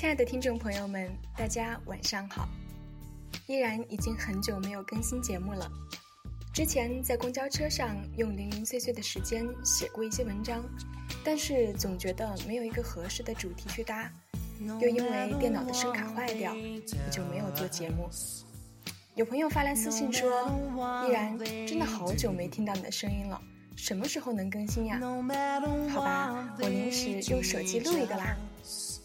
[0.00, 2.48] 亲爱的听众朋友们，大家晚上好！
[3.46, 5.70] 依然已经很久没有更新节目了。
[6.54, 10.64] 之前在公交车上用零零碎碎的时间写过一些文章，
[11.22, 14.10] 但是总觉得没有一个合适的主题去搭，
[14.80, 16.80] 又因为电脑的声卡坏掉，也
[17.10, 18.08] 就没有做节目。
[19.16, 20.50] 有朋友发来私信说
[21.06, 23.38] ：“依然真的好久没听到你的声音了，
[23.76, 24.98] 什么时候能更新呀？”
[25.92, 28.34] 好吧，我临时用手机录一个啦。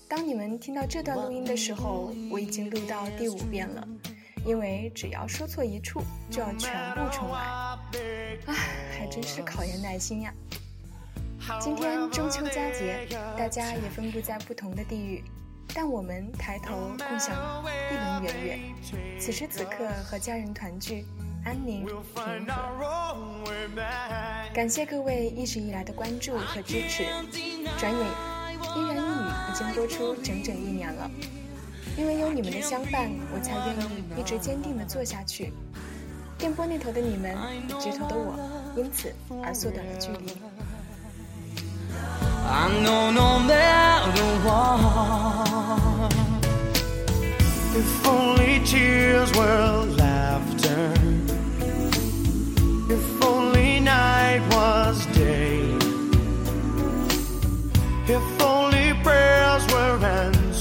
[0.07, 3.87] 当你们听到这段录音的时候，我已经录到第五遍了，
[4.45, 7.77] 因为只要说错一处，就要全部重来。
[8.45, 8.53] 唉，
[8.97, 10.31] 还真是考验耐心呀。
[11.59, 15.23] 今天中秋佳节，大家也分布在不同的地域，
[15.73, 18.59] 但我们抬头共享一轮圆月。
[19.19, 21.03] 此时此刻和家人团聚，
[21.43, 22.21] 安宁平和。
[24.53, 27.05] 感谢各位一直以来的关注和支持。
[27.79, 28.05] 转眼。
[28.75, 29.04] 一人一语已
[29.55, 31.09] 已经播出整整一年了，
[31.97, 35.53] 因为有你们的相伴，我才愿意一直坚定地做下去。
[36.37, 37.37] 电波那头的你们，
[37.79, 38.37] 这头的我，
[38.75, 40.35] 因此而缩短了距离。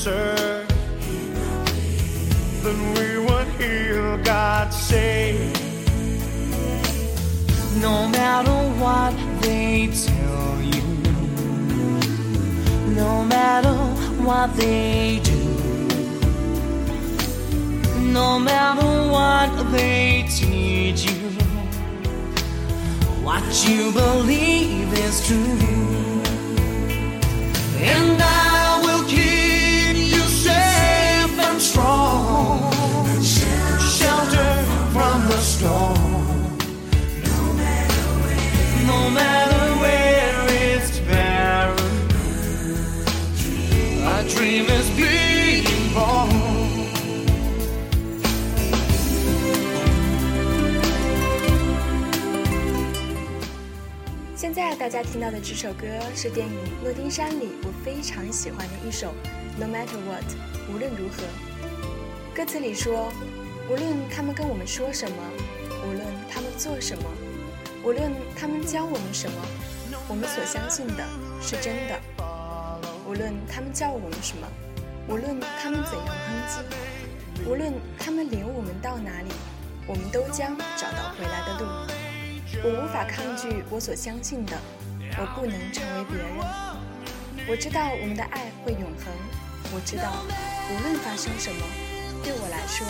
[0.05, 0.67] Then
[2.95, 5.51] we would hear God say.
[7.81, 8.53] No matter
[8.83, 10.83] what they tell you,
[12.95, 13.75] no matter
[14.23, 15.43] what they do,
[18.13, 21.31] no matter what they teach you,
[23.23, 25.94] what you believe is true.
[54.79, 55.87] 大家听到的这首歌
[56.17, 56.53] 是电影
[56.83, 59.15] 《诺丁山》里我非常喜欢的一首
[59.59, 60.25] 《No Matter What》，
[60.69, 61.23] 无论如何。
[62.35, 63.13] 歌词里说，
[63.71, 65.17] 无论他们跟我们说什么，
[65.87, 67.05] 无论他们做什么，
[67.85, 69.37] 无论他们教我们什么，
[70.09, 71.05] 我们所相信的
[71.41, 72.01] 是真的。
[73.07, 74.49] 无论他们叫我们什么，
[75.09, 79.31] 无论他们怎样抨击，无论他们领我们到哪里，
[79.87, 82.04] 我们都将找到回来的路。
[82.63, 84.57] 我无法抗拒我所相信的，
[85.19, 86.27] 我不能成为别人。
[87.49, 89.13] 我知道我们的爱会永恒，
[89.73, 90.13] 我知道
[90.71, 91.61] 无论发生什么，
[92.23, 92.87] 对我来说，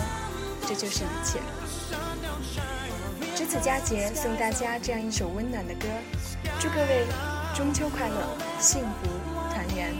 [0.66, 1.40] 这就是一切。
[3.34, 5.88] 值此佳节，送大家这样一首温暖的歌，
[6.60, 7.04] 祝各位
[7.54, 9.08] 中秋快乐，幸福
[9.50, 9.92] 团圆。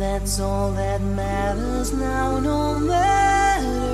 [0.00, 3.89] That's all that matters now, no matter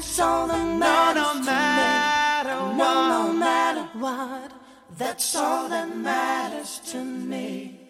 [0.00, 1.52] That's all that matters to
[2.48, 2.78] me.
[2.78, 2.92] No,
[3.26, 4.50] no matter what.
[4.96, 7.89] That's all that matters to me.